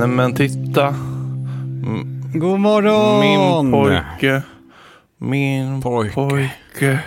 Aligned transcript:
Nej 0.00 0.08
men 0.08 0.34
titta. 0.34 0.94
God 2.34 2.60
morgon! 2.60 3.20
Min 3.20 3.72
pojke. 3.72 4.42
Min 5.18 5.82
Pojke. 5.82 6.14
pojke. 6.14 6.98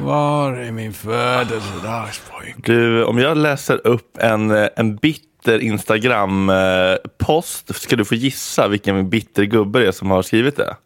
Var 0.00 0.52
är 0.52 0.70
min 0.70 0.92
födelsedagspojke? 0.92 2.54
Du, 2.56 3.04
om 3.04 3.18
jag 3.18 3.36
läser 3.36 3.86
upp 3.86 4.18
en, 4.18 4.50
eh, 4.50 4.68
en 4.76 4.96
bitter 5.44 5.58
Instagram-post 5.58 7.74
ska 7.74 7.96
du 7.96 8.04
få 8.04 8.14
gissa 8.14 8.68
vilken 8.68 9.10
bitter 9.10 9.44
gubbe 9.44 9.78
det 9.78 9.88
är 9.88 9.92
som 9.92 10.10
har 10.10 10.22
skrivit 10.22 10.56
det. 10.56 10.76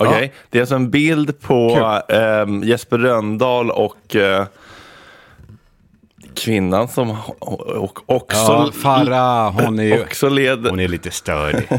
Okej, 0.00 0.32
Ja. 0.34 0.40
det 0.50 0.58
är 0.58 0.62
alltså 0.62 0.74
en 0.74 0.90
bild 0.90 1.40
på 1.40 1.70
ehm, 2.08 2.62
Jesper 2.62 2.98
Röndahl 2.98 3.70
och 3.70 4.16
eh, 4.16 4.46
kvinnan 6.34 6.88
som 6.88 7.16
och 7.38 7.98
också, 8.06 8.36
Ja, 8.36 8.70
Farah, 8.82 9.52
hon 9.52 9.78
är 9.78 9.82
ju 9.84 10.02
också 10.02 10.28
led, 10.28 10.66
hon 10.66 10.80
är 10.80 10.88
lite 10.88 11.10
störig. 11.10 11.68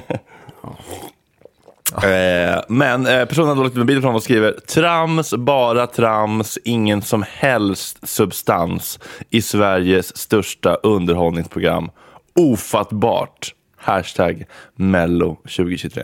Eh, 1.93 2.61
men 2.67 3.07
eh, 3.07 3.25
personen 3.25 3.47
har 3.47 3.55
då 3.55 3.63
lagt 3.63 3.75
upp 3.75 3.79
en 3.81 3.85
bild 3.85 3.97
från 4.01 4.03
honom 4.07 4.15
och 4.15 4.23
skriver 4.23 4.51
trams, 4.51 5.33
bara 5.33 5.87
trams, 5.87 6.57
ingen 6.63 7.01
som 7.01 7.25
helst 7.29 8.07
substans 8.07 8.99
i 9.29 9.41
Sveriges 9.41 10.17
största 10.17 10.75
underhållningsprogram. 10.75 11.89
Ofattbart. 12.35 13.53
Hashtag 13.77 14.43
Mello 14.75 15.35
2023. 15.35 16.03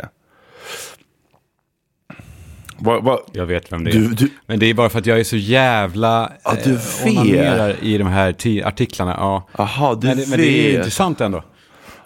Vad, 2.78 3.04
vad, 3.04 3.20
Jag 3.34 3.46
vet 3.46 3.72
vem 3.72 3.84
det 3.84 3.92
är. 3.92 3.94
Du- 3.94 4.08
du- 4.14 4.30
Men 4.46 4.60
det 4.60 4.66
är 4.66 4.74
bara 4.74 4.90
för 4.90 5.00
att 5.00 5.06
jag 5.06 5.20
är 5.20 5.24
så 5.24 5.36
jävla 5.38 6.32
Ja, 6.44 6.54
du 6.64 6.72
eh, 6.74 6.78
vet. 7.06 7.18
onanerar 7.18 7.76
i 7.82 7.98
de 7.98 8.08
här 8.08 8.32
ti- 8.32 8.66
artiklarna. 8.68 9.16
Ja. 9.18 9.48
Aha, 9.58 9.96
du 9.96 10.08
men, 10.08 10.18
det- 10.18 10.30
men 10.30 10.40
det 10.40 10.48
är 10.48 10.68
vet. 10.68 10.78
intressant 10.78 11.22
ändå. 11.22 11.44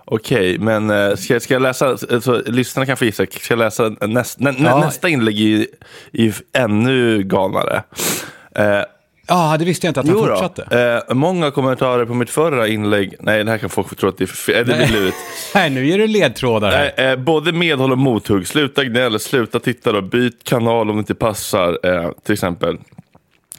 Okej, 0.05 0.57
men 0.59 0.89
eh, 0.89 1.15
ska, 1.15 1.39
ska 1.39 1.53
jag 1.53 1.61
läsa, 1.61 1.97
så 2.21 2.41
lyssnarna 2.45 2.85
kan 2.85 2.97
få 2.97 3.05
gissa, 3.05 3.25
ska 3.25 3.53
jag 3.53 3.59
läsa 3.59 3.89
näst, 4.01 4.39
nä, 4.39 4.53
Ja. 4.59 4.79
nästa 4.79 5.09
inlägg 5.09 5.39
i, 5.39 5.67
i 6.11 6.33
ännu 6.57 7.23
galnare? 7.23 7.83
Eh, 8.55 8.79
Ja, 9.27 9.55
det 9.59 9.65
visste 9.65 9.87
jag 9.87 9.89
inte 9.89 9.99
att 9.99 10.07
han 10.07 10.15
Jo 10.17 10.25
fortsatte. 10.27 11.01
eh, 11.07 11.15
många 11.15 11.51
kommentarer 11.51 12.05
på 12.05 12.13
mitt 12.13 12.29
förra 12.29 12.67
inlägg. 12.67 13.15
Nej, 13.19 13.43
det 13.43 13.51
här 13.51 13.57
kan 13.57 13.69
folk 13.69 13.97
tro 13.97 14.09
att 14.09 14.17
det 14.17 14.23
är 14.23 14.27
fel. 14.27 14.67
Det 14.67 14.73
blir 14.73 14.87
lurigt. 14.99 15.17
Nej, 15.55 15.69
nu 15.69 15.85
ger 15.87 15.97
du 15.97 16.07
ledtrådar 16.07 16.71
här. 16.71 16.91
Eh, 16.97 17.05
eh, 17.11 17.15
både 17.19 17.51
medhåll 17.51 17.91
och 17.91 17.97
mothugg. 17.97 18.47
Sluta 18.47 18.83
gnäll, 18.83 19.19
sluta 19.19 19.59
titta 19.59 19.91
då. 19.91 20.01
Byt 20.01 20.43
kanal 20.43 20.89
om 20.89 20.95
det 20.95 20.99
inte 20.99 21.15
passar, 21.15 21.79
eh, 21.83 22.09
till 22.25 22.33
exempel. 22.33 22.77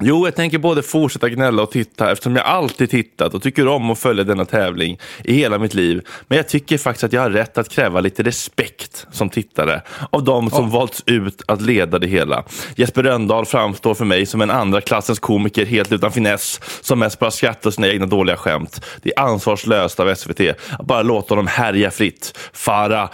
Jo, 0.01 0.27
jag 0.27 0.35
tänker 0.35 0.59
både 0.59 0.83
fortsätta 0.83 1.29
gnälla 1.29 1.63
och 1.63 1.71
titta 1.71 2.13
eftersom 2.13 2.37
jag 2.37 2.45
alltid 2.45 2.91
tittat 2.91 3.35
och 3.35 3.43
tycker 3.43 3.69
om 3.69 3.91
att 3.91 3.99
följa 3.99 4.25
denna 4.25 4.45
tävling 4.45 4.99
i 5.25 5.35
hela 5.35 5.59
mitt 5.59 5.75
liv. 5.75 6.07
Men 6.29 6.37
jag 6.37 6.49
tycker 6.49 6.79
faktiskt 6.79 7.05
att 7.05 7.13
jag 7.13 7.21
har 7.21 7.31
rätt 7.31 7.59
att 7.59 7.69
kräva 7.69 8.01
lite 8.01 8.23
respekt 8.23 9.07
som 9.11 9.31
tittare 9.31 9.83
av 10.11 10.25
de 10.25 10.51
som 10.51 10.71
valts 10.71 11.03
ut 11.07 11.43
att 11.47 11.61
leda 11.63 11.99
det 11.99 12.07
hela. 12.07 12.45
Jesper 12.77 13.03
Rönndahl 13.03 13.47
framstår 13.47 13.95
för 13.95 14.05
mig 14.05 14.27
som 14.27 14.41
en 14.41 14.51
andra 14.51 14.81
klassens 14.81 15.19
komiker 15.19 15.67
helt 15.67 15.93
utan 15.93 16.13
finess 16.13 16.61
som 16.81 16.99
mest 16.99 17.19
bara 17.19 17.31
skrattar 17.31 17.71
sina 17.71 17.89
egna 17.89 18.07
dåliga 18.07 18.37
skämt. 18.37 18.85
Det 19.03 19.13
är 19.17 19.23
ansvarslöst 19.23 20.01
av 20.01 20.15
SVT 20.15 20.41
att 20.79 20.87
bara 20.87 21.03
låta 21.03 21.35
honom 21.35 21.47
härja 21.47 21.91
fritt. 21.91 22.39
Farah 22.53 23.11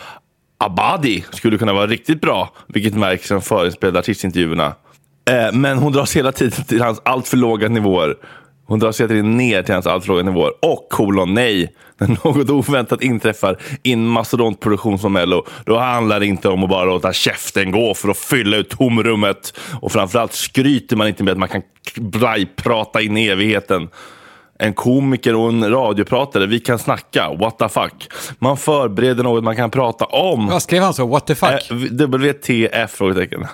Abadi 0.58 1.24
skulle 1.30 1.58
kunna 1.58 1.72
vara 1.72 1.86
riktigt 1.86 2.20
bra, 2.20 2.54
vilket 2.66 2.94
märks 2.94 3.30
i 3.30 3.34
de 3.34 3.42
förinspelade 3.42 3.98
artistintervjuerna. 3.98 4.74
Eh, 5.30 5.52
Men 5.52 5.78
hon 5.78 5.92
dras 5.92 6.16
hela 6.16 6.32
tiden 6.32 6.64
till 6.64 6.82
hans 6.82 7.00
alltför 7.04 7.36
låga 7.36 7.68
nivåer. 7.68 8.14
Hon 8.66 8.78
dras 8.78 9.00
hela 9.00 9.08
tiden 9.08 9.36
ner 9.36 9.62
till 9.62 9.74
hans 9.74 9.86
alltför 9.86 10.12
låga 10.12 10.22
nivåer. 10.22 10.52
Och 10.62 10.86
kolon 10.90 11.34
nej, 11.34 11.74
när 11.98 12.08
något 12.08 12.50
oväntat 12.50 13.02
inträffar 13.02 13.56
i 13.82 13.92
en 13.92 14.06
mastodontproduktion 14.06 14.98
som 14.98 15.12
Mello, 15.12 15.46
då 15.66 15.78
handlar 15.78 16.20
det 16.20 16.26
inte 16.26 16.48
om 16.48 16.64
att 16.64 16.70
bara 16.70 16.84
låta 16.84 17.12
käften 17.12 17.70
gå 17.70 17.94
för 17.94 18.08
att 18.08 18.18
fylla 18.18 18.56
ut 18.56 18.70
tomrummet. 18.70 19.58
Och 19.80 19.92
framförallt 19.92 20.32
skryter 20.32 20.96
man 20.96 21.08
inte 21.08 21.24
med 21.24 21.32
att 21.32 21.38
man 21.38 21.48
kan 21.48 21.62
prata 22.56 23.00
in 23.00 23.16
i 23.16 23.26
evigheten. 23.26 23.88
En 24.58 24.74
komiker 24.74 25.34
och 25.34 25.48
en 25.48 25.70
radiopratare, 25.70 26.46
vi 26.46 26.60
kan 26.60 26.78
snacka, 26.78 27.30
what 27.40 27.58
the 27.58 27.68
fuck. 27.68 28.08
Man 28.38 28.56
förbereder 28.56 29.24
något 29.24 29.44
man 29.44 29.56
kan 29.56 29.70
prata 29.70 30.04
om. 30.04 30.46
Vad 30.46 30.62
skrev 30.62 30.82
han 30.82 30.94
så? 30.94 31.06
What 31.06 31.26
the 31.26 31.34
fuck? 31.34 31.50
Eh, 31.70 31.76
WTF? 32.06 32.90
Frågetecken. 32.90 33.46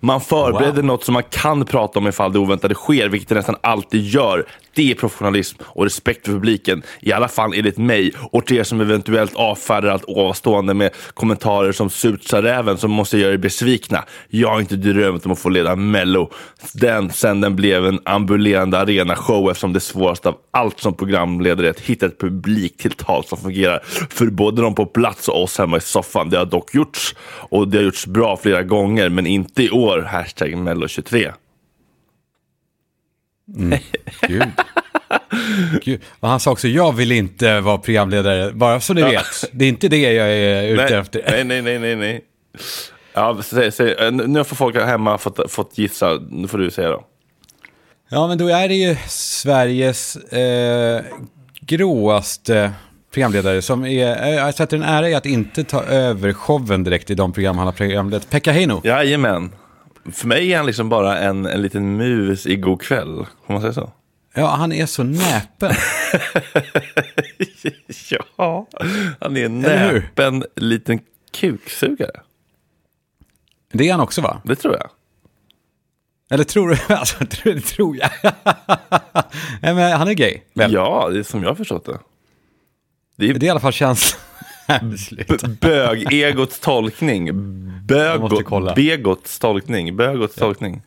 Man 0.00 0.20
förbereder 0.20 0.72
Wow. 0.72 0.84
något 0.84 1.04
som 1.04 1.12
man 1.14 1.22
kan 1.22 1.64
prata 1.64 1.98
om 1.98 2.06
ifall 2.08 2.32
det 2.32 2.38
oväntade 2.38 2.74
sker, 2.74 3.08
vilket 3.08 3.28
det 3.28 3.34
nästan 3.34 3.56
alltid 3.60 4.04
gör. 4.04 4.44
Det 4.74 4.90
är 4.90 4.94
professionalism 4.94 5.58
och 5.62 5.84
respekt 5.84 6.26
för 6.26 6.32
publiken, 6.32 6.82
i 7.00 7.12
alla 7.12 7.28
fall 7.28 7.54
enligt 7.54 7.78
mig. 7.78 8.12
Och 8.32 8.46
till 8.46 8.56
er 8.56 8.64
som 8.64 8.80
eventuellt 8.80 9.34
avfärdar 9.34 9.88
allt 9.88 10.04
ovanstående 10.06 10.74
med 10.74 10.90
kommentarer 11.14 11.72
som 11.72 11.90
surt 11.90 12.22
sa 12.22 12.42
räven 12.42 12.78
så 12.78 12.88
måste 12.88 13.16
jag 13.16 13.22
göra 13.22 13.32
er 13.32 13.38
besvikna. 13.38 14.04
Jag 14.28 14.48
har 14.48 14.60
inte 14.60 14.76
drömt 14.76 15.26
om 15.26 15.32
att 15.32 15.38
få 15.38 15.48
leda 15.48 15.76
Mello. 15.76 16.30
Den, 16.74 17.10
sen 17.10 17.40
den 17.40 17.56
blev 17.56 17.86
en 17.86 18.00
ambulerande 18.04 18.78
arenashow 18.78 19.50
eftersom 19.50 19.72
det 19.72 19.80
svåraste 19.80 20.28
av 20.28 20.36
allt 20.50 20.80
som 20.80 20.94
programledare 20.94 21.66
är 21.66 21.70
att 21.70 21.80
hitta 21.80 22.06
ett 22.06 22.20
publiktilltal 22.20 23.24
som 23.24 23.38
fungerar 23.38 23.82
för 24.10 24.26
både 24.26 24.62
de 24.62 24.74
på 24.74 24.86
plats 24.86 25.28
och 25.28 25.42
oss 25.42 25.58
hemma 25.58 25.76
i 25.76 25.80
soffan. 25.80 26.30
Det 26.30 26.38
har 26.38 26.44
dock 26.44 26.74
gjorts 26.74 27.14
och 27.28 27.68
det 27.68 27.78
har 27.78 27.84
gjorts 27.84 28.06
bra 28.06 28.36
flera 28.36 28.62
gånger, 28.62 29.08
men 29.08 29.26
inte 29.26 29.62
i 29.62 29.70
år. 29.70 30.00
Hashtag 30.00 30.52
Mello23. 33.56 33.80
Gud. 34.28 34.42
Gud. 35.84 36.00
Och 36.20 36.28
han 36.28 36.40
sa 36.40 36.50
också, 36.50 36.68
jag 36.68 36.92
vill 36.92 37.12
inte 37.12 37.60
vara 37.60 37.78
programledare, 37.78 38.52
bara 38.52 38.80
så 38.80 38.94
ni 38.94 39.02
vet. 39.02 39.24
Det 39.52 39.64
är 39.64 39.68
inte 39.68 39.88
det 39.88 40.12
jag 40.12 40.28
är 40.30 40.62
ute 40.62 40.84
Nej, 40.84 40.94
efter. 40.94 41.22
nej, 41.30 41.44
nej, 41.44 41.62
nej, 41.62 41.78
nej, 41.78 41.96
nej. 41.96 42.20
Ja, 43.14 43.42
säg, 43.70 43.92
eh, 43.92 44.12
nu 44.12 44.44
får 44.44 44.56
folk 44.56 44.76
hemma 44.76 45.18
fått, 45.18 45.52
fått 45.52 45.78
gissa. 45.78 46.18
Nu 46.30 46.48
får 46.48 46.58
du 46.58 46.70
säga 46.70 46.88
då. 46.88 47.04
Ja, 48.10 48.26
men 48.28 48.38
då 48.38 48.48
är 48.48 48.68
det 48.68 48.74
ju 48.74 48.96
Sveriges 49.08 50.16
eh, 50.16 51.02
gråaste 51.60 52.72
programledare 53.14 53.62
som 53.62 53.84
är, 53.84 54.22
eh, 54.26 54.34
jag 54.34 54.54
sätter 54.54 54.76
en 54.76 54.82
ära 54.82 55.08
i 55.08 55.14
att 55.14 55.26
inte 55.26 55.64
ta 55.64 55.82
över 55.82 56.32
showen 56.32 56.84
direkt 56.84 57.10
i 57.10 57.14
de 57.14 57.32
program 57.32 57.58
han 57.58 57.66
har 57.66 57.72
programlett. 57.72 58.30
Pekka 58.30 58.52
Heino. 58.52 58.80
Jajamän. 58.84 59.52
För 60.12 60.26
mig 60.26 60.52
är 60.52 60.56
han 60.56 60.66
liksom 60.66 60.88
bara 60.88 61.18
en, 61.18 61.46
en 61.46 61.62
liten 61.62 61.96
mus 61.96 62.46
i 62.46 62.56
god 62.56 62.82
kväll. 62.82 63.26
Får 63.46 63.52
man 63.52 63.60
säga 63.60 63.72
så? 63.72 63.92
Ja, 64.34 64.46
han 64.46 64.72
är 64.72 64.86
så 64.86 65.02
näpen. 65.02 65.74
ja, 68.36 68.66
han 69.20 69.36
är 69.36 69.44
en 69.44 69.60
näpen 69.60 70.44
liten 70.56 71.00
kuksugare. 71.32 72.20
Det 73.72 73.88
är 73.88 73.92
han 73.92 74.00
också 74.00 74.20
va? 74.20 74.40
Det 74.44 74.56
tror 74.56 74.74
jag. 74.76 74.90
Eller 76.30 76.44
tror 76.44 76.68
du? 76.68 76.76
Alltså, 76.94 77.24
det 77.44 77.60
tror 77.60 77.96
jag. 77.96 78.10
Nej, 79.62 79.74
men 79.74 79.92
han 79.92 80.08
är 80.08 80.14
gay. 80.14 80.40
Väl? 80.54 80.72
Ja, 80.72 81.08
det 81.12 81.18
är 81.18 81.22
som 81.22 81.42
jag 81.42 81.50
har 81.50 81.54
förstått 81.54 81.84
det. 81.84 81.98
Det 83.16 83.30
är 83.30 83.34
Det 83.34 83.46
är 83.46 83.48
i 83.48 83.50
alla 83.50 83.60
fall 83.60 83.72
känslan. 83.72 84.20
Bög-egots 85.60 86.60
tolkning. 86.60 87.30
Bögot, 87.84 88.74
begots 88.76 89.38
tolkning. 89.38 89.96
Bögots 89.96 90.34
tolkning. 90.34 90.82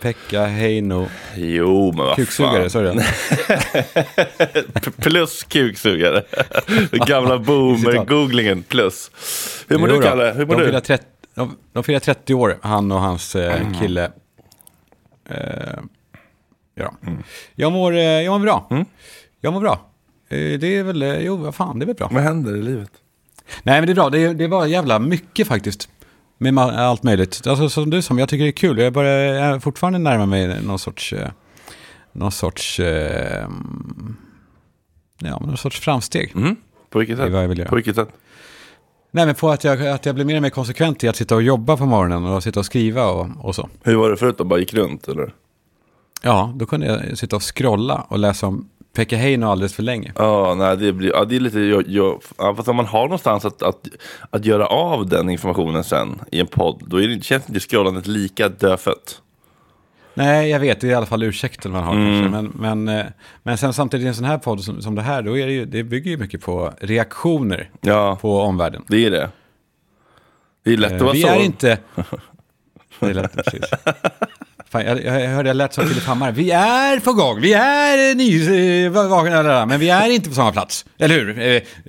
Pekka 0.00 0.44
Heino. 0.46 1.06
Jo, 1.36 1.92
men 1.96 2.06
vad 2.06 2.16
Kuksugare, 2.16 2.70
sa 2.70 2.80
du 2.80 2.92
det? 2.92 3.04
Plus 5.02 5.42
kuksugare. 5.44 6.22
Gamla 7.06 7.38
boomer-googlingen 7.38 8.62
plus. 8.62 9.10
Hur 9.68 9.78
mår 9.78 9.88
Jo 9.90 9.96
du. 9.96 10.02
Kalle? 10.02 10.32
Hur 10.36 10.46
mår 10.46 10.54
de 10.54 10.60
du? 10.62 10.66
Firar 10.68 10.80
30, 10.80 11.04
de, 11.34 11.56
de 11.72 11.84
firar 11.84 11.98
30 11.98 12.34
år, 12.34 12.58
han 12.62 12.92
och 12.92 13.00
hans 13.00 13.36
eh, 13.36 13.60
Mm. 13.60 13.74
kille. 13.74 14.10
Eh, 15.30 15.38
ja. 16.74 16.94
Mm. 17.06 17.22
jag, 17.54 17.72
mår, 17.72 17.92
eh, 17.96 18.00
jag 18.02 18.32
mår 18.32 18.38
bra. 18.46 18.68
Jag 19.40 19.52
mår 19.52 19.60
bra. 19.60 19.88
Eh, 20.32 20.58
det 20.58 20.76
är 20.78 20.82
väl, 20.82 21.02
eh, 21.02 21.18
jo 21.18 21.36
vad 21.36 21.54
fan, 21.54 21.78
det 21.78 21.84
är 21.84 21.86
väl 21.86 21.96
bra. 21.96 22.08
Vad 22.12 22.22
händer 22.22 22.56
i 22.56 22.62
livet? 22.62 22.90
Nej 23.62 23.80
men 23.80 23.86
det 23.86 23.92
är 23.92 23.94
bra, 23.94 24.10
det, 24.10 24.34
det 24.34 24.48
var 24.48 24.66
jävla 24.66 24.98
mycket 24.98 25.48
faktiskt. 25.48 25.88
Med 26.38 26.58
allt 26.58 27.02
möjligt. 27.02 27.46
Alltså 27.46 27.68
som 27.68 27.90
du 27.90 28.02
som, 28.02 28.18
jag 28.18 28.28
tycker 28.28 28.44
det 28.44 28.50
är 28.50 28.52
kul. 28.52 28.78
Jag 28.78 28.92
börjar 28.92 29.34
jag 29.34 29.46
är 29.46 29.58
fortfarande 29.58 29.98
närma 29.98 30.26
mig 30.26 30.62
någon 30.62 30.78
sorts, 30.78 31.12
eh, 31.12 31.30
någon 32.12 32.32
sorts, 32.32 32.80
eh, 32.80 33.48
ja, 35.18 35.38
någon 35.38 35.56
sorts 35.56 35.80
framsteg. 35.80 36.32
Mm. 36.36 36.56
På 36.90 36.98
vilket 36.98 37.18
sätt? 37.18 37.32
vad 37.32 37.42
jag 37.42 37.48
vill 37.48 37.58
göra. 37.58 37.68
På 37.68 37.74
vilket 37.74 37.96
sätt? 37.96 38.08
Nej 39.10 39.26
men 39.26 39.34
på 39.34 39.50
att 39.50 39.64
jag, 39.64 39.86
att 39.86 40.06
jag 40.06 40.14
blir 40.14 40.24
mer 40.24 40.36
och 40.36 40.42
mer 40.42 40.50
konsekvent 40.50 41.04
i 41.04 41.08
att 41.08 41.16
sitta 41.16 41.34
och 41.34 41.42
jobba 41.42 41.76
på 41.76 41.86
morgonen 41.86 42.24
och 42.24 42.42
sitta 42.42 42.60
och 42.60 42.66
skriva 42.66 43.06
och, 43.06 43.28
och 43.38 43.54
så. 43.54 43.68
Hur 43.82 43.96
var 43.96 44.10
det 44.10 44.16
förut 44.16 44.38
då? 44.38 44.44
Bara 44.44 44.60
gick 44.60 44.74
runt 44.74 45.08
eller? 45.08 45.34
Ja, 46.22 46.52
då 46.56 46.66
kunde 46.66 46.86
jag 46.86 47.18
sitta 47.18 47.36
och 47.36 47.56
scrolla 47.56 48.06
och 48.08 48.18
läsa 48.18 48.46
om 48.46 48.68
Pekka 48.94 49.16
Heino 49.16 49.46
alldeles 49.46 49.74
för 49.74 49.82
länge. 49.82 50.12
Ja, 50.16 50.54
nej, 50.54 50.76
det, 50.76 50.92
blir, 50.92 51.10
ja, 51.10 51.24
det 51.24 51.36
är 51.36 51.40
lite... 51.40 51.60
Jag, 51.60 51.88
jag, 51.88 52.22
ja, 52.38 52.54
fast 52.54 52.68
om 52.68 52.76
man 52.76 52.86
har 52.86 53.02
någonstans 53.02 53.44
att, 53.44 53.62
att, 53.62 53.88
att 54.30 54.44
göra 54.44 54.66
av 54.66 55.06
den 55.08 55.30
informationen 55.30 55.84
sen 55.84 56.20
i 56.32 56.40
en 56.40 56.46
podd, 56.46 56.82
då 56.86 57.02
är 57.02 57.08
det, 57.08 57.24
känns 57.24 57.48
inte 57.48 57.60
scrollandet 57.60 58.06
lika 58.06 58.48
dödfött. 58.48 59.22
Nej, 60.14 60.50
jag 60.50 60.60
vet, 60.60 60.80
det 60.80 60.86
är 60.86 60.90
i 60.90 60.94
alla 60.94 61.06
fall 61.06 61.22
ursäkten 61.22 61.72
man 61.72 61.84
har 61.84 61.94
Mm. 61.94 62.22
kanske. 62.22 62.42
Men, 62.42 62.84
men, 62.84 62.98
eh, 62.98 63.06
men 63.42 63.58
sen 63.58 63.72
samtidigt 63.72 64.04
i 64.04 64.08
en 64.08 64.14
sån 64.14 64.24
här 64.24 64.38
podd 64.38 64.60
som, 64.64 64.82
som 64.82 64.94
det 64.94 65.02
här, 65.02 65.22
då 65.22 65.38
är 65.38 65.46
det, 65.46 65.52
ju, 65.52 65.64
det 65.64 65.82
bygger 65.82 66.10
ju 66.10 66.16
mycket 66.16 66.40
på 66.42 66.72
reaktioner 66.80 67.70
Ja, 67.80 68.18
på 68.20 68.40
omvärlden. 68.40 68.84
det 68.88 69.06
är 69.06 69.10
det. 69.10 69.30
Det 70.64 70.72
är 70.72 70.76
lätt 70.76 70.92
att 70.92 70.98
Eh, 71.00 71.04
vara 71.04 71.12
Vi 71.12 71.22
så. 71.22 71.28
är 71.28 71.42
inte... 71.44 71.78
Det 73.00 73.06
är 73.10 73.14
lätt, 73.14 73.32
precis. 73.36 73.64
Fan, 74.72 74.86
jag, 74.86 75.04
jag 75.04 75.28
hörde 75.28 75.48
jag 75.48 75.56
lät 75.56 75.74
som 75.74 75.86
Filip 75.86 76.04
Hammar. 76.04 76.32
Vi 76.32 76.50
är 76.50 77.00
på 77.00 77.12
gång, 77.12 77.40
vi 77.40 77.52
är 77.52 78.86
eh, 78.86 79.08
vakna, 79.08 79.66
men 79.66 79.80
vi 79.80 79.90
är 79.90 80.10
inte 80.10 80.28
på 80.28 80.34
samma 80.34 80.52
plats. 80.52 80.84
Eller 80.98 81.14
hur, 81.14 81.38
eh, 81.38 81.46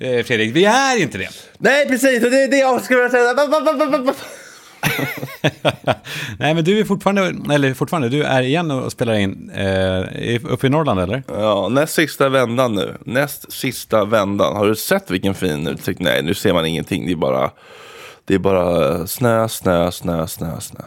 eh, 0.08 0.24
Fredrik? 0.24 0.56
Vi 0.56 0.64
är 0.64 1.02
inte 1.02 1.18
det. 1.18 1.28
Nej, 1.58 1.88
precis! 1.88 2.24
Och 2.24 2.30
det 2.30 2.42
är 2.42 2.48
det 2.48 2.58
jag 2.58 2.84
skulle 2.84 3.00
vilja 3.02 3.10
säga. 3.10 3.34
Nej, 6.38 6.54
men 6.54 6.64
du 6.64 6.80
är 6.80 6.84
fortfarande, 6.84 7.54
eller 7.54 7.74
fortfarande, 7.74 8.08
du 8.08 8.22
är 8.22 8.42
igen 8.42 8.70
och 8.70 8.92
spelar 8.92 9.14
in 9.14 9.50
eh, 9.50 10.02
uppe 10.44 10.66
i 10.66 10.70
Norrland, 10.70 11.00
eller? 11.00 11.22
Ja, 11.28 11.68
näst 11.68 11.94
sista 11.94 12.28
vändan 12.28 12.74
nu. 12.74 12.94
Näst 13.04 13.52
sista 13.52 14.04
vändan. 14.04 14.56
Har 14.56 14.66
du 14.66 14.76
sett 14.76 15.10
vilken 15.10 15.34
fin 15.34 15.66
utsikt? 15.66 16.00
Nej, 16.00 16.22
nu 16.22 16.34
ser 16.34 16.52
man 16.52 16.66
ingenting. 16.66 17.06
Det 17.06 17.12
är 17.12 17.16
bara, 17.16 17.50
det 18.24 18.34
är 18.34 18.38
bara 18.38 19.06
snö, 19.06 19.48
snö, 19.48 19.90
snö, 19.90 20.26
snö, 20.26 20.60
snö. 20.60 20.80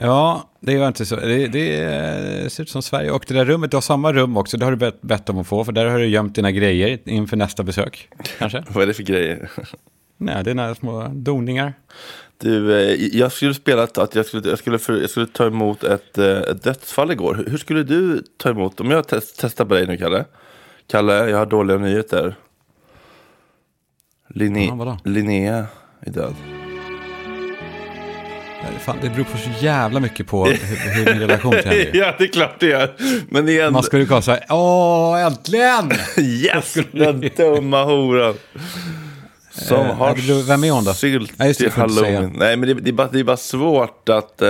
Ja, 0.00 0.50
det 0.66 0.72
gör 0.72 0.88
inte 0.88 1.06
så. 1.06 1.16
Det, 1.16 1.46
det 1.46 1.82
eh, 1.82 2.48
ser 2.48 2.62
ut 2.62 2.70
som 2.70 2.82
Sverige. 2.82 3.10
Och 3.10 3.24
det 3.28 3.34
där 3.34 3.44
rummet, 3.44 3.70
du 3.70 3.76
har 3.76 3.82
samma 3.82 4.12
rum 4.12 4.36
också. 4.36 4.56
Det 4.56 4.64
har 4.64 4.72
du 4.72 4.76
bett, 4.76 5.02
bett 5.02 5.28
om 5.28 5.38
att 5.38 5.46
få, 5.46 5.64
för 5.64 5.72
där 5.72 5.86
har 5.86 5.98
du 5.98 6.06
gömt 6.06 6.34
dina 6.34 6.50
grejer 6.50 6.98
inför 7.04 7.36
nästa 7.36 7.62
besök. 7.62 8.08
Kanske? 8.38 8.64
Vad 8.68 8.82
är 8.82 8.86
det 8.86 8.94
för 8.94 9.02
grejer? 9.02 9.50
Nej, 10.16 10.44
det 10.44 10.50
är 10.50 10.54
några 10.54 10.74
små 10.74 11.08
doningar. 11.08 11.74
Du, 12.38 12.80
eh, 12.80 12.94
jag 13.12 13.32
skulle 13.32 13.54
spela 13.54 13.82
att 13.82 14.14
jag 14.14 14.26
skulle, 14.26 14.48
jag 14.48 14.58
skulle, 14.58 14.78
för, 14.78 15.00
jag 15.00 15.10
skulle 15.10 15.26
ta 15.26 15.46
emot 15.46 15.84
ett, 15.84 16.18
eh, 16.18 16.26
ett 16.26 16.62
dödsfall 16.62 17.10
igår. 17.10 17.34
Hur, 17.34 17.50
hur 17.50 17.58
skulle 17.58 17.82
du 17.82 18.22
ta 18.36 18.50
emot, 18.50 18.80
om 18.80 18.90
jag 18.90 19.08
test, 19.08 19.38
testar 19.40 19.64
på 19.64 19.74
dig 19.74 19.86
nu 19.86 19.96
Kalle. 19.96 20.24
Kalle, 20.86 21.30
jag 21.30 21.38
har 21.38 21.46
dåliga 21.46 21.78
nyheter. 21.78 22.34
Linne, 24.28 24.64
Ja? 24.64 24.98
Linnea 25.04 25.66
är 26.00 26.10
död. 26.10 26.55
Nej, 28.70 28.78
Fan, 28.80 28.96
det 29.02 29.08
beror 29.10 29.24
på 29.24 29.38
så 29.38 29.50
jävla 29.60 30.00
mycket 30.00 30.26
på 30.26 30.46
hur, 30.46 30.54
hur 30.94 31.04
min 31.14 31.20
relation 31.20 31.52
till 31.52 31.60
henne 31.70 31.74
är. 31.82 31.90
ja, 31.96 32.14
det 32.18 32.24
är 32.24 32.28
klart 32.28 32.60
det 32.60 32.66
gör. 32.66 32.94
Men 33.30 33.48
ändå... 33.48 33.70
Man 33.70 33.82
skulle 33.82 34.06
kunna 34.06 34.22
säga, 34.22 34.40
åh, 34.48 35.20
äntligen! 35.26 35.92
Yes, 36.18 36.74
den 36.92 37.30
dumma 37.36 37.84
horan. 37.84 38.34
Som 39.50 39.76
Eh, 39.76 39.94
har 39.96 40.08
ja, 40.08 40.14
beror- 40.14 40.42
vem 40.42 40.64
är 40.64 40.70
hon 40.70 40.84
då? 40.84 40.92
sylt 40.94 41.32
Ja, 41.36 41.46
just 41.46 41.60
det, 41.60 41.70
till 41.70 41.80
halloween. 41.80 42.32
Nej, 42.38 42.56
men 42.56 42.68
det, 42.68 42.74
det, 42.74 42.90
är 42.90 42.92
bara, 42.92 43.08
det 43.12 43.20
är 43.20 43.24
bara 43.24 43.36
svårt 43.36 44.08
att... 44.08 44.42
Eh, 44.42 44.48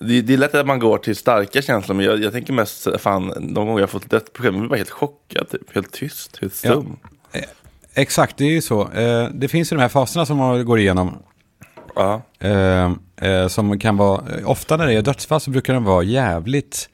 det, 0.00 0.20
det 0.22 0.32
är 0.34 0.36
lätt 0.38 0.54
att 0.54 0.66
man 0.66 0.78
går 0.78 0.98
till 0.98 1.16
starka 1.16 1.62
känslor, 1.62 1.94
men 1.96 2.04
jag, 2.06 2.22
jag 2.22 2.32
tänker 2.32 2.52
mest, 2.52 2.88
fan, 2.98 3.28
de 3.54 3.54
gånger 3.66 3.72
jag 3.80 3.82
har 3.82 3.86
fått 3.86 4.12
ett 4.12 4.32
problem, 4.32 4.54
jag 4.54 4.60
blir 4.60 4.68
bara 4.68 4.76
helt 4.76 4.90
chockad, 4.90 5.48
typ. 5.50 5.74
helt 5.74 5.92
tyst, 5.92 6.38
helt 6.40 6.54
stum. 6.54 6.96
Exakt, 7.94 8.36
det 8.36 8.44
är 8.44 8.50
ju 8.50 8.62
så. 8.62 8.90
Eh, 8.92 9.28
det 9.34 9.48
finns 9.48 9.72
ju 9.72 9.76
de 9.76 9.82
här 9.82 9.88
faserna 9.88 10.26
som 10.26 10.36
man 10.36 10.64
går 10.64 10.78
igenom. 10.78 11.18
Ja. 11.98 12.22
Eh, 12.38 12.92
eh, 13.30 13.48
som 13.48 13.78
kan 13.78 13.96
vara, 13.96 14.22
ofta 14.44 14.76
när 14.76 14.86
det 14.86 14.92
är 14.92 15.02
dödsfall 15.02 15.40
så 15.40 15.50
brukar 15.50 15.74
de 15.74 15.84
vara 15.84 16.02
jävligt 16.02 16.88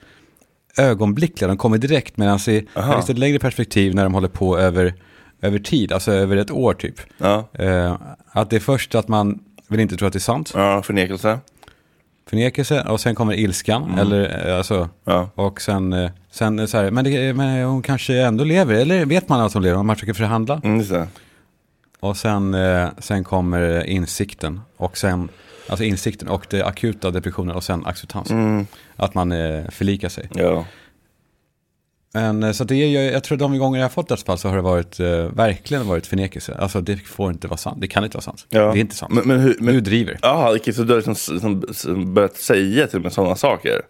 ögonblickliga. 0.77 1.49
De 1.49 1.56
kommer 1.56 1.79
direkt 1.79 2.17
medan 2.17 2.39
i 2.49 2.67
Aha. 2.77 2.99
ett 2.99 3.19
längre 3.19 3.39
perspektiv 3.39 3.95
när 3.95 4.05
de 4.05 4.15
håller 4.15 4.29
på 4.29 4.59
över, 4.59 4.95
över 5.41 5.59
tid, 5.59 5.93
alltså 5.93 6.12
över 6.12 6.37
ett 6.37 6.51
år 6.51 6.75
typ. 6.75 7.01
Ja. 7.19 7.49
Eh, 7.53 7.97
att 8.31 8.51
det 8.51 8.56
är 8.56 8.61
först 8.61 8.95
att 8.95 9.09
man 9.09 9.39
vill 9.69 9.81
inte 9.81 9.97
tro 9.97 10.06
att 10.06 10.12
det 10.12 10.17
är 10.17 10.21
sant, 10.21 10.53
ja, 10.55 10.83
förnekelse. 10.83 11.39
förnekelse, 12.29 12.83
och 12.83 13.01
sen 13.01 13.15
kommer 13.15 13.35
ilskan, 13.35 13.99
eller 13.99 14.49
eh, 14.49 14.56
alltså, 14.56 14.89
och 15.35 15.61
sen, 15.61 15.93
eh, 15.93 16.11
sen 16.31 16.69
så 16.69 16.77
här, 16.77 16.91
men, 16.91 17.05
det, 17.05 17.35
men 17.35 17.65
hon 17.65 17.83
kanske 17.83 18.23
ändå 18.23 18.45
lever, 18.45 18.75
eller 18.75 19.05
vet 19.05 19.29
man 19.29 19.41
att 19.41 19.55
hon 19.55 19.62
lever, 19.62 19.83
man 19.83 19.97
försöker 19.97 20.15
förhandla. 20.15 20.61
Mm. 20.65 20.85
Och 22.05 22.17
sen, 22.17 22.55
eh, 22.55 22.89
sen 22.99 23.25
kommer 23.25 23.85
insikten. 23.87 24.61
Och 24.77 24.97
sen, 24.99 25.29
alltså 25.69 25.85
insikten 25.85 26.29
och 26.29 26.47
det 26.51 26.62
akuta 26.62 27.11
depressionen 27.11 27.56
och 27.56 27.65
sen 27.65 27.87
acceptans. 27.87 28.31
Att 28.97 29.15
man 29.15 29.33
eh, 29.33 29.65
förlikar 29.71 30.09
sig. 30.09 30.29
Ja. 30.35 30.67
Men 32.12 32.43
eh, 32.43 32.53
så 32.53 32.65
det 32.65 32.75
är, 32.75 32.87
ju- 32.87 33.11
jag 33.12 33.25
tror 33.25 33.39
de 33.39 33.58
gånger 33.58 33.79
jag 33.79 33.84
har 33.84 33.91
fått 33.91 34.08
dödsfall 34.08 34.39
så 34.39 34.49
har 34.49 34.56
det 34.56 34.63
varit, 34.63 35.01
eh, 35.01 35.06
verkligen 35.34 35.87
varit 35.89 36.06
förnekelse. 36.06 36.55
Alltså 36.58 36.81
det 36.81 36.96
får 36.96 37.31
inte 37.32 37.49
vara 37.49 37.56
sant. 37.56 37.81
Det 37.81 37.87
kan 37.89 38.05
inte 38.05 38.17
vara 38.17 38.23
sant. 38.23 38.46
Ja. 38.49 38.61
Det 38.73 38.79
är 38.79 38.81
inte 38.81 38.96
sant. 38.96 39.13
Men, 39.13 39.29
men 39.29 39.41
hur, 39.41 39.56
men, 39.61 39.75
du 39.75 39.81
driver. 39.81 40.19
Jaha, 40.23 40.56
okej, 40.56 40.75
så 40.75 40.82
du 40.82 40.93
har 40.93 40.96
liksom, 40.96 41.15
som, 41.41 41.65
som 41.73 42.15
börjat 42.15 42.37
säga 42.37 42.87
till 42.87 43.01
med 43.01 43.13
sådana 43.13 43.37
saker? 43.37 43.81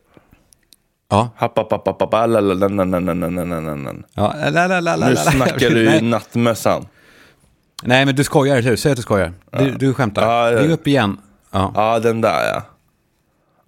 Ja. 1.11 1.31
Happ, 1.37 1.59
happ, 1.59 1.71
happ, 1.71 1.87
happ, 1.87 2.01
happ, 2.01 2.13
la, 2.13 2.27
la, 2.27 2.41
la, 2.41 2.69
la, 2.69 2.85
la, 2.85 3.01
la, 3.01 3.15
la, 3.15 3.45
la, 3.45 3.61
la, 3.61 3.75
la. 3.75 3.93
ja. 4.15 4.35
La, 4.51 4.67
la, 4.67 4.81
la, 4.81 4.97
la, 4.97 5.09
Nu 5.09 5.17
snackar 5.17 5.71
du 5.71 5.95
i 5.95 6.01
nattmössan. 6.01 6.87
Nej, 7.83 8.07
men 8.07 8.15
du 8.15 8.25
skojar, 8.25 8.57
eller 8.57 8.69
hur? 8.71 8.77
Säg 8.77 8.91
att 8.93 8.97
du 8.97 9.03
skojar. 9.03 9.33
Du, 9.59 9.71
du 9.71 9.95
skämtar. 9.95 10.23
Ja, 10.23 10.51
ja. 10.51 10.63
Ring 10.63 10.71
upp 10.71 10.87
igen. 10.87 11.19
Ja. 11.51 11.73
Ja, 11.75 11.99
den 11.99 12.21
där 12.21 12.49
ja. 12.55 12.63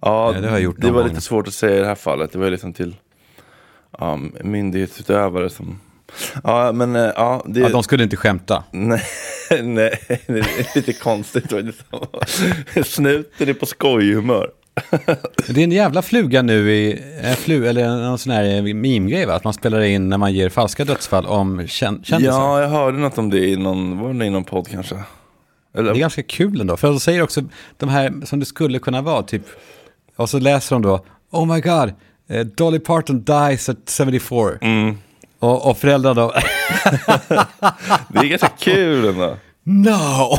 Ja, 0.01 0.33
Ja, 0.33 0.41
det 0.41 0.47
har 0.47 0.53
jag 0.55 0.61
gjort 0.61 0.75
det 0.79 0.91
var 0.91 1.01
gång. 1.01 1.09
lite 1.09 1.21
svårt 1.21 1.47
att 1.47 1.53
säga 1.53 1.75
i 1.77 1.79
det 1.79 1.85
här 1.87 1.95
fallet. 1.95 2.31
Det 2.31 2.37
var 2.39 2.49
liksom 2.49 2.73
till 2.73 2.95
ja, 3.99 4.19
myndighetsutövare 4.41 5.49
som... 5.49 5.79
Ja, 6.43 6.71
men 6.71 6.95
eh, 6.95 7.01
ja, 7.15 7.43
det... 7.45 7.59
Ja, 7.59 7.69
de 7.69 7.83
skulle 7.83 8.03
inte 8.03 8.15
skämta. 8.17 8.63
Nej, 8.71 9.03
nej, 9.49 9.99
det 10.27 10.39
är 10.39 10.75
lite 10.75 10.93
konstigt. 10.93 11.49
det. 12.73 12.83
Snuten 12.83 13.49
är 13.49 13.53
på 13.53 13.65
skojhumör. 13.65 14.49
Det 15.47 15.61
är 15.61 15.63
en 15.63 15.71
jävla 15.71 16.01
fluga 16.01 16.41
nu 16.41 16.71
i, 16.73 17.03
en 17.21 17.35
flu, 17.35 17.67
eller 17.67 17.87
någon 17.87 18.17
sån 18.17 18.31
här 18.33 18.73
meme-grej 18.73 19.25
va? 19.25 19.33
Att 19.33 19.43
man 19.43 19.53
spelar 19.53 19.81
in 19.81 20.09
när 20.09 20.17
man 20.17 20.33
ger 20.33 20.49
falska 20.49 20.85
dödsfall 20.85 21.25
om 21.25 21.61
kän- 21.61 22.03
kändisar. 22.03 22.41
Ja, 22.41 22.61
jag 22.61 22.69
hörde 22.69 22.97
något 22.97 23.17
om 23.17 23.29
det 23.29 23.39
i 23.47 23.55
någon, 23.57 23.99
var 23.99 24.13
det 24.13 24.25
i 24.25 24.29
någon 24.29 24.43
podd 24.43 24.67
kanske? 24.67 24.95
Eller, 25.75 25.91
Det 25.93 25.97
är 25.97 25.99
ganska 25.99 26.23
kul 26.23 26.61
ändå. 26.61 26.77
För 26.77 26.87
de 26.87 26.99
säger 26.99 27.21
också 27.21 27.41
de 27.77 27.89
här 27.89 28.13
som 28.25 28.39
det 28.39 28.45
skulle 28.45 28.79
kunna 28.79 29.01
vara, 29.01 29.23
typ. 29.23 29.43
Och 30.15 30.29
så 30.29 30.39
läser 30.39 30.75
de 30.75 30.81
då, 30.81 31.05
oh 31.31 31.53
my 31.55 31.61
god, 31.61 31.93
eh, 32.29 32.45
Dolly 32.45 32.79
Parton 32.79 33.23
dies 33.23 33.69
at 33.69 33.77
74. 33.97 34.51
Mm. 34.61 34.97
Och, 35.39 35.69
och 35.69 35.77
föräldrarna 35.77 36.21
då, 36.21 36.33
det 38.09 38.19
är 38.19 38.25
ganska 38.29 38.49
kul 38.59 39.05
ändå. 39.05 39.37
no! 39.63 40.37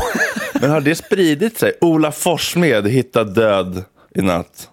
Men 0.61 0.71
har 0.71 0.81
det 0.81 0.95
spridit 0.95 1.59
sig? 1.59 1.73
Ola 1.81 2.13
Forssmed 2.13 2.87
hittad 2.89 3.25
död 3.25 3.85
i 4.15 4.23
natt. 4.23 4.71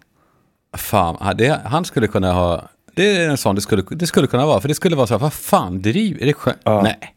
Fan, 0.78 1.18
ja, 1.20 1.34
det, 1.34 1.62
han 1.66 1.86
skulle 1.86 2.08
kunna 2.08 2.32
ha, 2.34 2.70
det 2.94 3.18
är 3.18 3.30
en 3.30 3.38
sån 3.38 3.56
det 3.56 3.62
skulle, 3.62 3.84
det 3.90 4.08
skulle 4.08 4.28
kunna 4.28 4.46
vara. 4.46 4.62
För 4.62 4.68
det 4.68 4.76
skulle 4.76 4.96
vara 4.96 5.08
så 5.08 5.14
här, 5.14 5.20
vad 5.20 5.34
fan, 5.34 5.82
driv, 5.82 6.18
är 6.22 6.26
det 6.26 6.34
skönt? 6.34 6.58
Nej. 6.66 7.16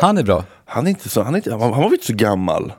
Han 0.00 0.18
är 0.18 0.22
bra. 0.22 0.44
Han 0.64 0.86
är 0.86 0.90
inte 0.90 1.08
så, 1.08 1.22
han, 1.22 1.34
är 1.34 1.38
inte, 1.38 1.50
han 1.50 1.60
var 1.60 1.82
väl 1.82 1.92
inte 1.92 2.06
så 2.06 2.12
gammal? 2.14 2.72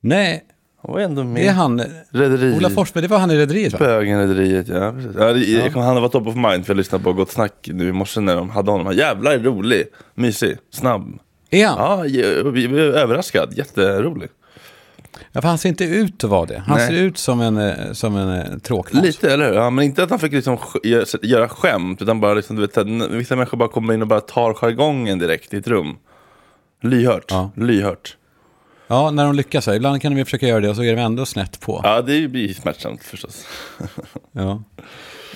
Nej, 0.00 0.44
Han 0.82 0.92
var 0.94 1.00
ändå 1.00 1.24
med. 1.24 1.42
Det 1.42 1.48
är 1.48 1.52
han, 1.52 1.82
Rederiet. 2.10 2.56
Ola 2.56 2.70
Forsberg, 2.70 3.02
det 3.02 3.08
var 3.08 3.18
han 3.18 3.30
i 3.30 3.36
Rederiet 3.38 3.72
va? 3.72 3.78
Bögen-rederiet, 3.78 4.68
ja. 4.68 4.92
Precis. 4.92 5.16
ja, 5.18 5.32
det, 5.32 5.70
Ja. 5.74 5.82
Han 5.82 6.02
var 6.02 6.08
top 6.08 6.26
of 6.26 6.34
mind 6.34 6.66
för 6.66 6.72
jag 6.72 6.76
lyssnade 6.76 7.04
på 7.04 7.12
Gott 7.12 7.30
Snack 7.30 7.68
nu 7.72 7.88
i 7.88 7.92
morse 7.92 8.20
när 8.20 8.36
de 8.36 8.50
hade 8.50 8.70
honom. 8.70 8.86
Han 8.86 8.96
jävlar 8.96 9.38
rolig, 9.38 9.84
mysig, 10.14 10.56
snabb. 10.70 11.18
Är 11.50 11.66
han? 11.66 11.78
Ja, 11.78 12.20
överraskad, 13.00 13.52
jätterolig. 13.56 14.28
Ja, 15.32 15.40
för 15.40 15.48
han 15.48 15.58
ser 15.58 15.68
inte 15.68 15.84
ut 15.84 16.24
att 16.24 16.30
vara 16.30 16.46
det. 16.46 16.62
Han 16.66 16.78
Nej. 16.78 16.86
ser 16.88 16.94
ut 16.94 17.18
som 17.18 17.40
en, 17.40 17.56
eh, 17.56 17.92
som 17.92 18.16
en 18.16 18.30
eh, 18.30 18.58
tråkmåns. 18.58 19.06
Lite, 19.06 19.32
eller 19.32 19.48
hur? 19.48 19.54
Ja, 19.54 19.70
men 19.70 19.84
inte 19.84 20.02
att 20.02 20.10
han 20.10 20.18
fick 20.18 20.32
liksom 20.32 20.58
göra, 21.22 21.48
skämt, 21.48 22.02
utan 22.02 22.20
bara 22.20 22.34
liksom, 22.34 22.56
du 22.56 22.62
vet, 22.66 23.10
vissa 23.10 23.36
människor 23.36 23.58
bara 23.58 23.68
kommer 23.68 23.94
in 23.94 24.02
och 24.02 24.08
bara 24.08 24.20
tar 24.20 24.54
jargongen 24.54 25.18
direkt 25.18 25.54
i 25.54 25.56
ett 25.56 25.68
rum. 25.68 25.96
Lyhört, 26.82 27.24
Ja. 27.28 27.50
lyhört. 27.56 28.16
Ja, 28.86 29.10
när 29.10 29.24
de 29.24 29.34
lyckas. 29.34 29.66
här. 29.66 29.74
Ibland 29.74 30.02
kan 30.02 30.14
de 30.16 30.24
försöka 30.24 30.46
göra 30.48 30.60
det 30.60 30.68
och 30.70 30.76
så 30.76 30.82
är 30.82 30.96
de 30.96 31.02
ändå 31.02 31.26
snett 31.26 31.60
på. 31.60 31.80
Ja, 31.84 32.02
det 32.02 32.28
blir 32.28 32.54
smärtsamt 32.54 33.04
förstås. 33.04 33.46
Ja. 34.32 34.62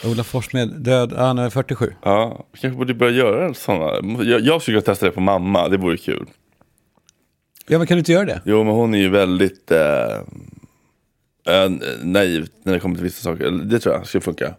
Ola 0.04 0.24
Forssmed 0.24 0.68
död, 0.68 1.12
ja, 1.16 1.22
han 1.26 1.38
är 1.38 1.50
47. 1.50 1.92
Ja, 2.02 2.44
kanske 2.60 2.78
borde 2.78 2.94
börja 2.94 3.12
göra 3.12 3.54
sådana. 3.54 4.22
Jag, 4.24 4.40
jag 4.40 4.62
skulle 4.62 4.80
kunna 4.80 4.94
testa 4.94 5.06
det 5.06 5.12
på 5.12 5.20
mamma, 5.20 5.68
det 5.68 5.76
vore 5.76 5.96
kul. 5.96 6.26
Ja, 7.66 7.78
men 7.78 7.86
kan 7.86 7.96
du 7.96 7.98
inte 7.98 8.12
göra 8.12 8.24
det? 8.24 8.40
Jo, 8.44 8.64
men 8.64 8.74
hon 8.74 8.94
är 8.94 8.98
ju 8.98 9.08
väldigt 9.08 9.70
eh, 9.70 10.20
naiv 12.02 12.48
när 12.62 12.72
det 12.72 12.80
kommer 12.80 12.94
till 12.94 13.04
vissa 13.04 13.22
saker. 13.22 13.50
Det 13.50 13.80
tror 13.80 13.94
jag 13.94 14.06
skulle 14.06 14.22
funka. 14.22 14.54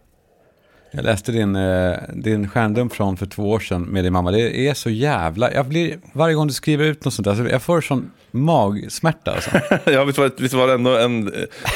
Jag 0.90 1.04
läste 1.04 1.32
din, 1.32 1.56
eh, 1.56 1.96
din 2.14 2.48
skärmdump 2.48 2.92
från 2.92 3.16
för 3.16 3.26
två 3.26 3.50
år 3.50 3.60
sedan 3.60 3.82
med 3.82 4.04
din 4.04 4.12
mamma. 4.12 4.30
Det 4.30 4.68
är 4.68 4.74
så 4.74 4.90
jävla... 4.90 5.52
Jag 5.52 5.66
blir, 5.66 5.98
varje 6.12 6.34
gång 6.34 6.46
du 6.46 6.52
skriver 6.52 6.84
ut 6.84 7.04
något 7.04 7.14
sånt 7.14 7.24
där, 7.24 7.34
så 7.34 7.46
jag 7.50 7.62
får 7.62 7.80
sån 7.80 8.10
magsmärta. 8.30 9.32
Alltså. 9.32 9.50
ja, 9.90 10.04
visst 10.04 10.18
var, 10.18 10.30
visst 10.38 10.54
var 10.54 10.66
det 10.66 10.74
ändå 10.74 10.96
en, 10.96 11.32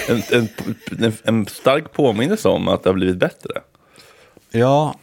en, 0.09 0.23
en, 0.31 0.49
en, 0.99 1.12
en 1.25 1.47
stark 1.47 1.93
påminnelse 1.93 2.49
om 2.49 2.69
att 2.69 2.83
det 2.83 2.89
har 2.89 2.95
blivit 2.95 3.17
bättre. 3.17 3.61
Ja, 4.51 4.95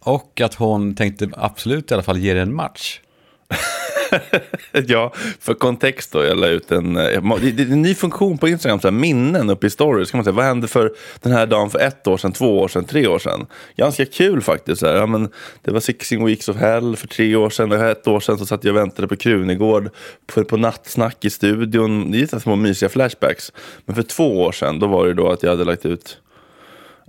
och 0.00 0.40
att 0.40 0.54
hon 0.54 0.94
tänkte 0.94 1.28
absolut 1.32 1.90
i 1.90 1.94
alla 1.94 2.02
fall 2.02 2.18
ge 2.18 2.34
det 2.34 2.40
en 2.40 2.54
match. 2.54 3.00
Ja, 4.86 5.12
för 5.40 5.54
kontext 5.54 6.12
då, 6.12 6.24
jag 6.24 6.38
la 6.38 6.46
ut 6.46 6.72
en, 6.72 6.96
eh, 6.96 7.36
det, 7.40 7.62
är 7.62 7.72
en 7.72 7.82
ny 7.82 7.94
funktion 7.94 8.38
på 8.38 8.48
Instagram, 8.48 8.80
så 8.80 8.88
här, 8.88 8.92
minnen 8.92 9.50
uppe 9.50 9.66
i 9.66 9.70
stories. 9.70 10.10
Kan 10.10 10.18
man 10.18 10.24
säga, 10.24 10.34
vad 10.34 10.44
hände 10.44 10.68
för 10.68 10.92
den 11.20 11.32
här 11.32 11.46
dagen 11.46 11.70
för 11.70 11.78
ett 11.78 12.06
år 12.06 12.16
sedan, 12.16 12.32
två 12.32 12.58
år 12.58 12.68
sedan, 12.68 12.84
tre 12.84 13.06
år 13.06 13.18
sedan? 13.18 13.46
Ganska 13.76 14.04
kul 14.04 14.42
faktiskt. 14.42 14.80
Så 14.80 14.86
här. 14.86 14.94
Ja, 14.94 15.06
men 15.06 15.28
det 15.62 15.70
var 15.70 15.80
16 15.80 16.24
weeks 16.24 16.48
of 16.48 16.56
hell 16.56 16.96
för 16.96 17.08
tre 17.08 17.36
år 17.36 17.50
sedan, 17.50 17.72
och 17.72 17.78
ett 17.78 18.08
år 18.08 18.20
sedan 18.20 18.38
så 18.38 18.46
satt 18.46 18.64
jag 18.64 18.76
och 18.76 18.82
väntade 18.82 19.08
på 19.08 19.16
Krunegård 19.16 19.90
på, 20.26 20.44
på 20.44 20.56
nattsnack 20.56 21.24
i 21.24 21.30
studion. 21.30 22.10
Det 22.10 22.32
är 22.32 22.38
små 22.38 22.56
mysiga 22.56 22.88
flashbacks. 22.88 23.52
Men 23.86 23.96
för 23.96 24.02
två 24.02 24.42
år 24.42 24.52
sedan, 24.52 24.78
då 24.78 24.86
var 24.86 25.06
det 25.06 25.14
då 25.14 25.30
att 25.30 25.42
jag 25.42 25.50
hade 25.50 25.64
lagt 25.64 25.86
ut 25.86 26.18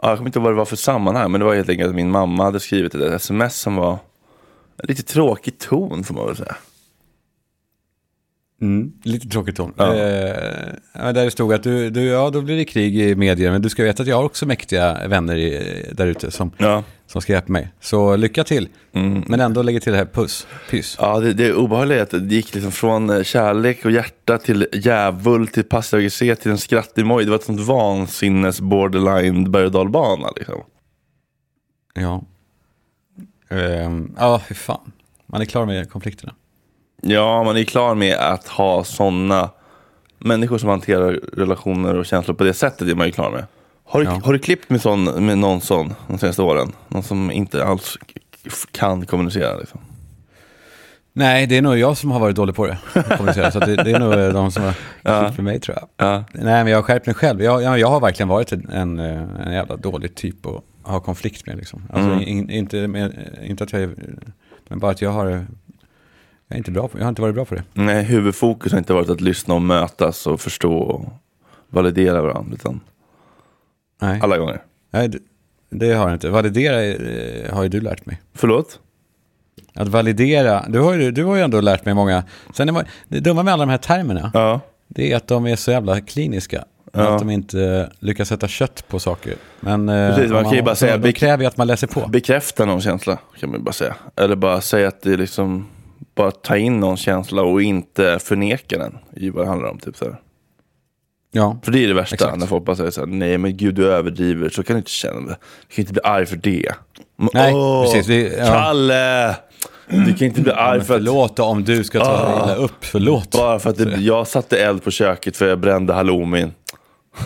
Ja, 0.01 0.09
jag 0.09 0.17
kommer 0.17 0.29
inte 0.29 0.39
ihåg 0.39 0.43
vad 0.43 0.53
det 0.53 0.57
var 0.57 0.65
för 0.65 0.75
sammanhang, 0.75 1.31
men 1.31 1.39
det 1.39 1.45
var 1.45 1.55
helt 1.55 1.69
enkelt 1.69 1.89
att 1.89 1.95
min 1.95 2.11
mamma 2.11 2.43
hade 2.43 2.59
skrivit 2.59 2.95
ett 2.95 3.13
sms 3.13 3.59
som 3.59 3.75
var 3.75 3.97
lite 4.83 5.03
tråkig 5.03 5.57
ton 5.57 6.03
får 6.03 6.13
man 6.15 6.25
väl 6.27 6.35
säga. 6.35 6.55
Lite 9.03 9.27
tråkigt 9.29 9.55
ton. 9.55 9.73
Ja. 9.77 9.93
Eh, 9.95 10.73
där 10.93 11.13
det 11.25 11.31
stod 11.31 11.53
att 11.53 11.63
du, 11.63 11.89
du, 11.89 12.03
ja, 12.05 12.29
då 12.29 12.41
blir 12.41 12.57
det 12.57 12.65
krig 12.65 12.97
i 12.99 13.15
medier, 13.15 13.51
men 13.51 13.61
du 13.61 13.69
ska 13.69 13.83
veta 13.83 14.03
att 14.03 14.09
jag 14.09 14.15
har 14.15 14.23
också 14.23 14.45
mäktiga 14.45 15.07
vänner 15.07 15.35
i, 15.37 15.85
där 15.91 16.07
ute 16.07 16.31
som, 16.31 16.51
Ja. 16.57 16.83
som 17.07 17.21
ska 17.21 17.33
hjälpa 17.33 17.51
mig. 17.51 17.71
Så 17.79 18.15
lycka 18.15 18.43
till. 18.43 18.69
Men 19.27 19.39
ändå 19.39 19.61
lägger 19.61 19.79
till 19.79 19.91
det 19.91 19.97
här 19.97 20.05
puss, 20.05 20.47
pyss. 20.69 20.97
Ja, 20.99 21.19
det, 21.19 21.33
det 21.33 21.45
är 21.45 21.53
att 22.01 22.09
det 22.09 22.35
gick 22.35 22.53
liksom 22.53 22.71
från 22.71 23.09
eh, 23.09 23.23
kärlek 23.23 23.85
och 23.85 23.91
hjärta 23.91 24.37
till 24.37 24.67
djävul 24.73 25.47
till 25.47 25.63
passiv 25.63 25.97
aggressivitet 25.97 26.41
till 26.41 26.51
en 26.51 26.57
skrattemoj. 26.57 27.23
Det 27.23 27.29
var 27.29 27.37
ett 27.37 27.43
sånt 27.43 27.61
vansinnes 27.61 28.61
borderline 28.61 29.51
berg 29.51 29.65
och 29.65 29.71
dalbana 29.71 30.27
liksom. 30.35 30.61
Ja. 31.93 32.23
Ehm, 33.49 34.15
Ja, 34.17 34.41
fy 34.49 34.55
fan. 34.55 34.91
Man 35.27 35.41
är 35.41 35.45
klar 35.45 35.65
med 35.65 35.89
konflikterna. 35.89 36.33
Ja, 37.01 37.43
man 37.43 37.57
är 37.57 37.63
klar 37.63 37.95
med 37.95 38.17
att 38.17 38.47
ha 38.47 38.83
såna 38.83 39.49
människor 40.19 40.57
som 40.57 40.69
hanterar 40.69 41.11
relationer 41.33 41.95
och 41.95 42.05
känslor 42.05 42.35
på 42.35 42.43
det 42.43 42.53
sättet 42.53 42.87
är 42.87 42.95
man 42.95 43.05
ju 43.07 43.11
klar 43.13 43.31
med. 43.31 43.45
Har 43.85 43.99
du, 43.99 44.05
Ja. 44.05 44.21
har 44.23 44.33
du 44.33 44.39
klippt 44.39 44.69
med, 44.69 44.81
sån, 44.81 45.03
med 45.25 45.37
någon 45.37 45.61
sån 45.61 45.93
de 46.07 46.17
senaste 46.17 46.41
åren? 46.41 46.71
Någon 46.87 47.03
som 47.03 47.31
inte 47.31 47.65
alls 47.65 47.97
kan 48.71 49.05
kommunicera 49.05 49.57
liksom? 49.57 49.79
Nej, 51.13 51.47
det 51.47 51.57
är 51.57 51.61
nog 51.61 51.77
jag 51.77 51.97
som 51.97 52.11
har 52.11 52.19
varit 52.19 52.35
dålig 52.35 52.55
på 52.55 52.65
det. 52.65 52.77
Så 53.53 53.59
det, 53.59 53.75
det 53.75 53.91
är 53.91 53.99
nog 53.99 54.13
eh, 54.13 54.33
de 54.33 54.51
som 54.51 54.63
har 54.63 54.73
klippt 55.23 55.37
med 55.37 55.43
mig 55.43 55.59
tror 55.59 55.77
jag. 55.79 56.07
Ja. 56.07 56.23
Nej, 56.33 56.43
men 56.63 56.67
jag 56.67 56.77
har 56.77 56.83
skärpt 56.83 57.05
mig 57.05 57.15
själv. 57.15 57.41
Jag, 57.43 57.63
jag, 57.63 57.79
jag 57.79 57.87
har 57.87 57.99
verkligen 57.99 58.27
varit 58.29 58.51
en, 58.51 58.69
en, 58.69 58.99
eh, 58.99 59.21
en 59.47 59.53
jävla 59.53 59.75
dålig 59.77 60.15
typ 60.15 60.45
att 60.45 60.63
ha 60.83 60.99
konflikt 60.99 61.45
med. 61.47 61.57
Liksom. 61.57 61.83
Alltså, 61.93 62.09
Mm. 62.11 62.21
in, 62.27 62.49
inte, 62.49 62.87
med, 62.87 63.13
inte 63.43 63.63
att 63.63 63.73
jag 63.73 63.81
är, 63.81 63.89
men 64.69 64.79
bara 64.79 64.91
att 64.91 65.01
jag 65.01 65.09
har, 65.11 65.45
jag 66.51 66.55
är 66.55 66.57
inte 66.57 66.71
bra 66.71 66.87
på, 66.87 66.97
jag 66.97 67.03
har 67.05 67.09
inte 67.09 67.21
varit 67.21 67.35
bra 67.35 67.45
på 67.45 67.55
det. 67.55 67.63
Nej, 67.73 68.03
huvudfokus 68.03 68.71
har 68.71 68.79
inte 68.79 68.93
varit 68.93 69.09
att 69.09 69.21
lyssna 69.21 69.53
och 69.53 69.61
mötas 69.61 70.27
och 70.27 70.41
förstå 70.41 70.73
och 70.77 71.05
validera 71.69 72.21
varandra. 72.21 72.53
Utan 72.55 72.79
Nej, 74.01 74.19
alla 74.23 74.37
gånger. 74.37 74.61
Nej 74.91 75.07
det, 75.09 75.19
det 75.69 75.93
har 75.93 76.05
jag 76.07 76.15
inte. 76.15 76.29
Validera 76.29 76.83
eh, 76.83 77.53
har 77.55 77.63
ju 77.63 77.69
du 77.69 77.81
lärt 77.81 78.05
mig. 78.05 78.21
Förlåt? 78.33 78.79
Att 79.73 79.87
validera, 79.87 80.65
du 80.69 80.79
har 80.79 80.93
ju, 80.93 81.11
du 81.11 81.23
har 81.23 81.35
ju 81.35 81.41
ändå 81.41 81.61
lärt 81.61 81.85
mig 81.85 81.93
många. 81.93 82.23
Sen 82.53 82.69
är 82.69 82.73
man, 82.73 82.85
det 83.07 83.19
dumma 83.19 83.43
med 83.43 83.53
alla 83.53 83.65
de 83.65 83.69
här 83.71 83.77
termerna, 83.77 84.31
Ja. 84.33 84.59
det 84.87 85.11
är 85.11 85.17
att 85.17 85.27
de 85.27 85.47
är 85.47 85.55
så 85.55 85.71
jävla 85.71 86.01
kliniska. 86.01 86.65
Ja. 86.93 87.13
Att 87.13 87.19
de 87.19 87.29
inte 87.29 87.91
lyckas 87.99 88.27
sätta 88.29 88.47
kött 88.47 88.83
på 88.87 88.99
saker. 88.99 89.33
Men 89.59 89.89
eh, 89.89 90.15
Precis, 90.15 90.31
man 90.31 90.37
om 90.37 90.43
kan 90.43 90.53
ju 90.57 90.61
bara 90.63 90.75
säga- 90.75 90.97
de 90.97 91.11
kräver 91.13 91.43
ju 91.43 91.47
att 91.47 91.57
man 91.57 91.67
läser 91.67 91.87
på. 91.87 92.07
Bekräfta 92.07 92.65
någon 92.65 92.81
känsla 92.81 93.17
kan 93.39 93.49
man 93.49 93.59
ju 93.59 93.63
bara 93.63 93.73
säga. 93.73 93.95
Eller 94.15 94.35
bara 94.35 94.61
säga 94.61 94.87
att 94.87 95.01
det 95.01 95.13
är 95.13 95.17
liksom, 95.17 95.67
bara 96.15 96.31
ta 96.31 96.57
in 96.57 96.79
någon 96.79 96.97
känsla 96.97 97.41
och 97.41 97.61
inte 97.61 98.19
förneka 98.23 98.77
den 98.77 98.97
i 99.15 99.29
vad 99.29 99.45
det 99.45 99.49
handlar 99.49 99.69
om. 99.69 99.79
Typ 99.79 99.97
så 99.97 100.05
här. 100.05 100.15
Ja, 101.31 101.57
För 101.63 101.71
det 101.71 101.83
är 101.83 101.87
det 101.87 101.93
värsta, 101.93 102.13
Exakt. 102.15 102.37
när 102.37 102.47
folk 102.47 102.65
bara 102.65 102.75
säger 102.75 102.91
så 102.91 102.99
här, 103.01 103.07
nej 103.07 103.37
men 103.37 103.57
gud 103.57 103.75
du 103.75 103.91
överdriver, 103.91 104.49
så 104.49 104.63
kan 104.63 104.73
du 104.73 104.77
inte 104.77 104.91
känna 104.91 105.19
det. 105.19 105.37
Du 105.67 105.75
kan 105.75 105.81
inte 105.83 105.93
bli 105.93 106.01
arg 106.03 106.25
för 106.25 106.35
det. 106.35 106.71
Men, 107.17 107.29
Nej, 107.33 107.53
åh, 107.53 107.83
precis, 107.83 108.07
det- 108.07 108.37
ja. 108.37 108.45
Kalle! 108.45 109.35
Du 109.89 110.13
kan 110.13 110.27
inte 110.27 110.41
bli 110.41 110.51
arg 110.51 110.77
men 110.77 110.85
för 110.85 110.93
att, 110.95 110.99
förlåt 110.99 111.39
om 111.39 111.63
du 111.63 111.83
ska 111.83 111.99
ta 111.99 112.11
Ah. 112.11 112.43
illa 112.45 112.55
upp. 112.55 112.71
Förlåt. 112.85 113.31
bara 113.31 113.59
för 113.59 113.69
att 113.69 113.77
det, 113.77 113.95
jag 113.99 114.27
satte 114.27 114.57
eld 114.63 114.83
på 114.83 114.91
köket 114.91 115.37
för 115.37 115.47
jag 115.47 115.59
brände 115.59 115.93
halloumin. 115.93 116.53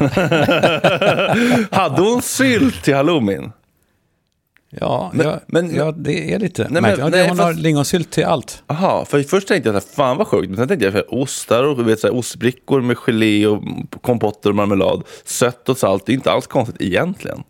Hade 1.71 2.01
hon 2.01 2.21
sylt 2.21 2.83
till 2.83 2.95
halloumin? 2.95 3.51
Ja, 4.81 5.11
Men- 5.13 5.25
ja, 5.27 5.39
men- 5.47 5.75
ja, 5.75 5.91
det 5.91 6.33
är 6.33 6.39
lite 6.39 6.67
men- 6.69 6.81
märkligt. 6.81 6.99
Ja, 6.99 7.09
nej, 7.09 7.27
hon 7.29 7.39
har 7.39 7.45
fast- 7.51 7.59
lingonsylt 7.59 8.11
till 8.11 8.25
allt. 8.25 8.63
Jaha, 8.67 9.05
för 9.05 9.23
först 9.23 9.47
tänkte 9.47 9.69
jag 9.69 9.81
så 9.83 9.87
här, 9.89 9.95
fan 9.95 10.17
vad 10.17 10.27
sjukt. 10.27 10.47
Men 10.49 10.57
sen 10.57 10.67
tänkte 10.67 10.85
jag, 10.85 10.93
för 10.93 11.13
ostar 11.13 11.63
och 11.63 11.87
vet, 11.89 11.99
så 11.99 12.07
här, 12.07 12.15
ostbrickor 12.15 12.81
med 12.81 12.97
gelé 12.97 13.47
och 13.47 13.63
kompotter 14.01 14.49
och 14.49 14.55
marmelad. 14.55 15.03
Sött 15.25 15.69
och 15.69 15.77
salt, 15.77 16.05
det 16.05 16.11
är 16.11 16.13
inte 16.13 16.31
alls 16.31 16.47
konstigt 16.47 16.81
egentligen. 16.81 17.43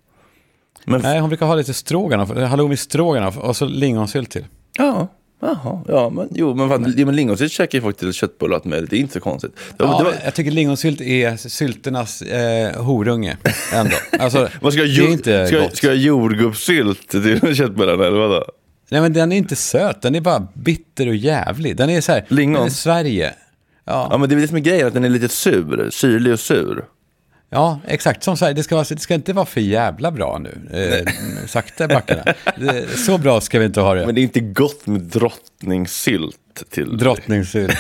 Men 0.86 1.01
Nej, 1.01 1.20
hon 1.20 1.29
brukar 1.29 1.46
ha 1.46 1.55
lite 1.55 1.74
stroganoff, 1.74 2.29
halloumi 2.38 2.77
stroganoff 2.77 3.38
och 3.38 3.55
så 3.55 3.65
lingonsylt 3.65 4.32
till. 4.32 4.46
ja, 4.77 5.08
jaha, 5.42 5.82
ja, 5.88 6.10
men 6.10 6.27
jo, 6.32 6.54
men, 6.56 6.70
fan, 6.70 6.82
men 6.98 7.15
lingonsylt 7.15 7.51
käkar 7.51 7.77
ju 7.77 7.82
folk 7.82 7.98
till 7.98 8.13
köttbullar 8.13 8.62
möjligt. 8.63 8.89
Det 8.89 8.96
är 8.96 9.00
inte 9.00 9.13
så 9.13 9.20
konstigt. 9.20 9.51
Det, 9.77 9.84
var- 9.84 9.92
Ja, 9.92 9.98
det 9.98 10.04
var, 10.04 10.13
Jag 10.24 10.34
tycker 10.36 10.51
lingonsylt 10.51 11.01
är 11.01 11.38
sylternas 11.38 12.22
eh, 12.22 12.84
horunge 12.84 13.38
ändå. 13.74 13.96
Alltså, 14.20 14.50
vad 14.62 14.74
ska 14.74 14.84
jag, 14.84 15.06
det 15.06 15.10
är 15.10 15.13
inte 15.13 15.48
ska, 15.48 15.60
gott. 15.60 15.77
ska 15.77 15.88
jag 15.88 15.96
jordgubbssylt 15.98 17.08
till 17.08 17.56
köttbullarna 17.56 18.06
eller 18.06 18.18
vadå? 18.18 18.46
Nej, 18.89 19.01
men 19.01 19.13
den 19.13 19.32
är 19.32 19.38
inte 19.38 19.56
söt, 19.56 20.01
den 20.01 20.15
är 20.15 20.22
bara 20.22 20.48
bitter 20.54 21.08
och 21.08 21.15
jävlig. 21.15 21.77
Den 21.77 21.89
är 21.89 22.01
så 22.01 22.12
här, 22.12 22.25
Lingon? 22.27 22.54
den 22.60 22.65
är 22.65 22.70
Sverige. 22.70 23.34
Ja, 23.86 24.08
Ja, 24.12 24.18
men 24.18 24.30
det 24.30 24.36
är 24.36 24.39
det 24.39 24.48
som 24.48 24.58
är 24.58 24.62
grejen, 24.62 24.88
att 24.88 24.94
den 24.94 25.04
är 25.06 25.10
lite 25.10 25.30
sur, 25.30 25.89
syrlig 25.92 26.34
och 26.34 26.39
sur. 26.39 26.86
Ja, 27.55 27.79
exakt. 27.88 28.24
Som 28.24 28.38
så 28.38 28.45
här, 28.45 28.53
det, 28.53 28.63
ska 28.63 28.75
vara, 28.75 28.85
det 28.89 29.00
ska 29.00 29.13
inte 29.13 29.33
vara 29.33 29.45
för 29.45 29.62
jävla 29.62 30.12
bra 30.12 30.39
nu. 30.39 30.59
Eh, 30.74 31.13
sakta 31.47 31.88
backarna. 31.88 32.24
Så 33.05 33.17
bra 33.17 33.41
ska 33.41 33.59
vi 33.59 33.65
inte 33.65 33.81
ha 33.81 33.93
det. 33.93 34.05
Men 34.05 34.15
det 34.15 34.21
är 34.21 34.24
inte 34.24 34.39
gott 34.39 34.88
med 34.88 35.01
drottningsylt 35.01 36.63
till 36.69 36.97
Drottningsylt. 36.97 37.77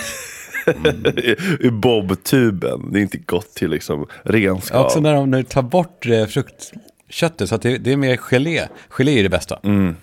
i 1.59 1.69
bobtuben. 1.69 2.91
Det 2.91 2.99
är 2.99 3.01
inte 3.01 3.17
gott 3.17 3.53
till 3.53 3.69
liksom 3.69 4.05
renskav. 4.23 4.85
Också 4.85 4.99
när 4.99 5.13
de 5.13 5.31
nu 5.31 5.43
tar 5.43 5.61
bort 5.61 6.05
eh, 6.05 6.25
fruktköttet 6.25 7.49
så 7.49 7.55
att 7.55 7.61
det, 7.61 7.77
det 7.77 7.91
är 7.91 7.97
mer 7.97 8.17
gelé. 8.17 8.67
Gelé 8.89 9.19
är 9.19 9.23
det 9.23 9.29
bästa. 9.29 9.59
Mm. 9.63 9.95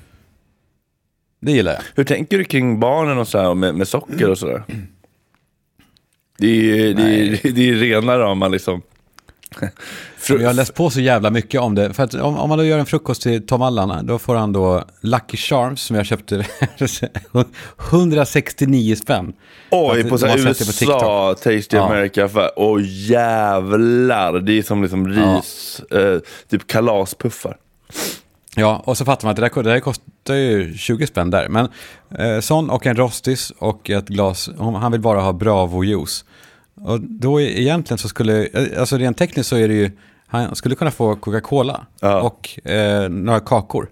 Det 1.41 1.53
gillar 1.53 1.73
jag. 1.73 1.83
Hur 1.95 2.05
tänker 2.05 2.39
du 2.39 2.45
kring 2.45 2.81
barnen 2.81 3.19
och 3.19 3.29
så 3.29 3.39
här, 3.39 3.55
med, 3.55 3.75
med 3.75 3.89
socker 3.89 4.31
och 4.31 4.39
sådär? 4.39 4.63
Det 6.39 6.47
är, 6.47 6.95
det, 6.95 7.03
är, 7.03 7.53
det 7.53 7.69
är 7.69 7.75
rena 7.75 8.19
rama 8.19 8.49
liksom 8.49 8.83
Jag 10.29 10.47
har 10.47 10.55
läst 10.55 10.75
på 10.75 10.91
så 10.91 11.01
jävla 11.01 11.31
mycket 11.31 11.61
om 11.61 11.75
det. 11.75 11.93
För 11.93 12.03
att 12.03 12.15
om, 12.15 12.39
om 12.39 12.49
man 12.49 12.59
då 12.59 12.65
gör 12.65 12.79
en 12.79 12.87
frukost 12.87 13.23
till 13.23 13.47
Tom 13.47 13.63
Allan, 13.63 14.07
då 14.07 14.19
får 14.19 14.35
han 14.35 14.53
då 14.53 14.85
Lucky 15.01 15.37
Charms 15.37 15.83
som 15.83 15.97
jag 15.97 16.07
köpte 16.07 16.47
169 17.91 18.97
spänn. 18.97 19.33
Oj, 19.71 20.05
på 20.05 20.19
så 20.19 20.27
här. 20.27 20.39
USA, 20.39 21.35
Tasty 21.35 21.67
Ja. 21.71 21.87
America. 21.87 22.29
För, 22.29 22.51
åh 22.57 22.81
jävlar, 22.85 24.39
det 24.41 24.59
är 24.59 24.63
som 24.63 24.83
liksom 24.83 25.09
ris, 25.09 25.81
eh, 25.91 26.19
typ 26.51 26.67
kalaspuffar. 26.67 27.57
Ja, 28.57 28.83
och 28.87 28.97
så 28.99 29.05
fattar 29.05 29.27
man 29.27 29.31
att 29.31 29.37
det 29.37 29.43
där, 29.43 29.63
det 29.63 29.71
där 29.73 29.81
kostar 29.81 30.35
ju 30.35 30.77
20 30.77 31.07
spänn 31.07 31.31
där. 31.31 31.49
Men 31.49 31.69
eh, 32.19 32.41
sån 32.41 32.71
och 32.71 32.87
en 32.87 32.97
Rostis 32.97 33.53
och 33.59 33.91
ett 33.91 34.09
glas, 34.09 34.51
han 34.59 34.93
vill 34.93 35.01
bara 35.01 35.21
ha 35.21 35.33
Bravo-juice. 35.33 36.25
Och 36.85 37.01
då 37.01 37.41
egentligen 37.41 37.99
så 37.99 38.09
skulle, 38.09 38.49
alltså 38.79 38.97
rent 38.97 39.19
tekniskt 39.19 39.49
så 39.49 39.57
är 39.57 39.69
det 39.69 39.75
ju, 39.75 39.91
han 40.27 40.55
skulle 40.55 40.75
kunna 40.75 40.91
få 40.91 41.17
Coca-Cola 41.17 41.87
Ja. 42.01 42.21
och 42.23 42.69
eh, 42.71 43.09
några 43.09 43.41
kakor. 43.41 43.89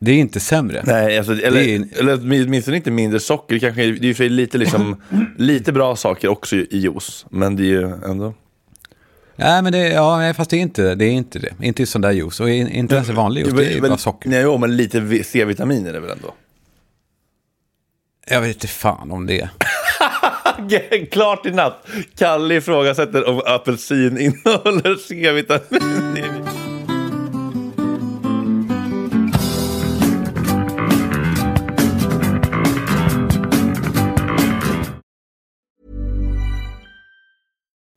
Det 0.00 0.10
är 0.12 0.16
inte 0.16 0.40
sämre. 0.40 0.82
Nej, 0.86 1.18
alltså, 1.18 1.32
eller, 1.32 1.50
Det 1.50 1.74
är- 1.74 1.98
eller 2.00 2.14
åtminstone 2.44 2.76
inte 2.76 2.90
mindre 2.90 3.20
socker. 3.20 3.54
Det, 3.54 3.60
kanske, 3.60 3.82
det 3.86 4.08
är 4.08 4.22
ju 4.22 4.28
lite, 4.28 4.58
liksom, 4.58 4.96
lite 5.36 5.72
bra 5.72 5.96
saker 5.96 6.28
också 6.28 6.56
i 6.56 6.66
juice. 6.78 7.26
Men 7.30 7.56
det 7.56 7.62
är 7.62 7.66
ju 7.66 7.92
ändå... 8.10 8.34
Nej, 9.36 9.62
men 9.62 9.72
det, 9.72 9.88
ja, 9.88 10.34
fast 10.34 10.50
det 10.50 10.56
är 10.56 10.60
inte 10.60 10.94
det. 10.94 11.04
Är 11.04 11.10
inte, 11.10 11.38
det. 11.38 11.54
inte 11.60 11.86
sån 11.86 12.00
där 12.00 12.12
juice. 12.12 12.40
Och 12.40 12.50
in- 12.50 12.68
inte 12.68 12.94
ens 12.94 13.08
vanlig 13.08 13.40
juice, 13.46 13.54
det 13.56 13.66
är 13.66 13.74
ju 13.74 13.80
bara 13.80 13.96
socker. 13.98 14.28
Nej, 14.30 14.40
jo, 14.42 14.58
men 14.58 14.76
lite 14.76 15.24
C-vitamin 15.24 15.86
är 15.86 15.92
det 15.92 16.00
väl 16.00 16.10
ändå? 16.10 16.34
Jag 18.28 18.40
vet 18.40 18.56
inte 18.56 18.68
fan 18.68 19.10
om 19.10 19.26
det. 19.26 19.48
Klart 21.10 21.46
i 21.46 21.50
natt. 21.50 21.86
Kalle 22.18 22.54
ifrågasätter 22.54 23.28
om 23.28 23.40
apelsin 23.46 24.18
innehåller 24.18 24.96
C-vitamin. 24.96 26.62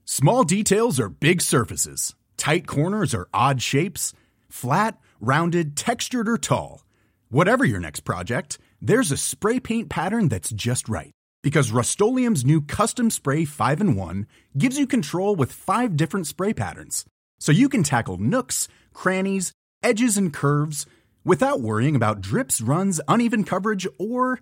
Small 0.06 0.46
details 0.46 1.00
are 1.00 1.10
big 1.10 1.42
surfaces. 1.42 2.16
Tight 2.38 2.66
corners 2.66 3.14
are 3.14 3.28
odd 3.34 3.62
shapes. 3.62 4.14
Flat, 4.50 4.98
rounded, 5.20 5.76
textured, 5.76 6.30
or 6.30 6.38
tall. 6.38 6.86
Whatever 7.30 7.66
your 7.66 7.80
next 7.82 8.06
project, 8.06 8.58
there's 8.82 9.12
a 9.12 9.18
spray 9.18 9.60
paint 9.60 9.90
pattern 9.90 10.30
that's 10.30 10.52
just 10.52 10.88
right. 10.88 11.12
Because 11.46 11.72
Rust 11.72 12.02
new 12.02 12.60
Custom 12.60 13.12
Spray 13.12 13.46
5 13.46 13.80
in 13.80 13.96
1 13.96 14.26
gives 14.58 14.80
you 14.80 14.88
control 14.88 15.36
with 15.36 15.52
five 15.52 15.96
different 15.96 16.26
spray 16.26 16.56
patterns. 16.56 17.06
So 17.40 17.52
you 17.52 17.70
can 17.70 17.84
tackle 17.84 18.18
nooks, 18.18 18.68
crannies, 18.96 19.52
edges, 19.84 20.18
and 20.18 20.34
curves 20.34 20.88
without 21.24 21.62
worrying 21.62 21.96
about 21.96 22.20
drips, 22.20 22.62
runs, 22.62 23.00
uneven 23.08 23.44
coverage, 23.44 23.86
or 24.00 24.40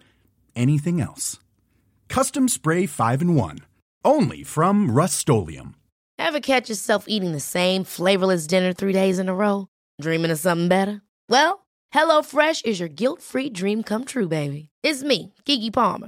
anything 0.55 1.01
else. 1.01 1.39
Custom 2.07 2.47
Spray 2.47 2.85
5 2.85 3.21
in 3.21 3.35
1. 3.35 3.59
Only 4.05 4.43
from 4.43 4.89
Rust 4.89 5.29
Ever 6.17 6.39
catch 6.39 6.69
yourself 6.69 7.03
eating 7.09 7.33
the 7.33 7.41
same 7.41 7.83
flavorless 7.83 8.47
dinner 8.47 8.71
three 8.71 8.93
days 8.93 9.19
in 9.19 9.27
a 9.27 9.35
row? 9.35 9.67
Dreaming 9.99 10.31
of 10.31 10.39
something 10.39 10.69
better? 10.69 11.01
Well, 11.27 11.65
HelloFresh 11.93 12.63
is 12.63 12.79
your 12.79 12.87
guilt-free 12.87 13.49
dream 13.49 13.83
come 13.83 14.05
true, 14.05 14.29
baby. 14.29 14.69
It's 14.83 15.03
me, 15.03 15.33
Gigi 15.43 15.69
Palmer. 15.69 16.07